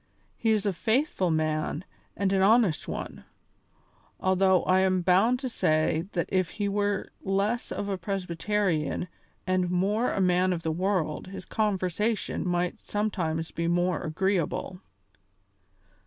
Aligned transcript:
He 0.35 0.49
is 0.49 0.65
a 0.65 0.73
faithful 0.73 1.29
man 1.29 1.83
and 2.17 2.33
an 2.33 2.41
honest 2.41 2.87
one, 2.87 3.23
although 4.19 4.63
I 4.63 4.79
am 4.79 5.03
bound 5.03 5.37
to 5.41 5.47
say 5.47 6.05
that 6.13 6.27
if 6.31 6.49
he 6.57 6.67
were 6.67 7.11
less 7.21 7.71
of 7.71 7.87
a 7.87 7.99
Presbyterian 7.99 9.07
and 9.45 9.69
more 9.69 10.09
of 10.09 10.17
a 10.17 10.21
man 10.21 10.53
of 10.53 10.63
the 10.63 10.71
world 10.71 11.27
his 11.27 11.45
conversation 11.45 12.47
might 12.47 12.79
sometimes 12.79 13.51
be 13.51 13.67
more 13.67 14.01
agreeable." 14.01 14.81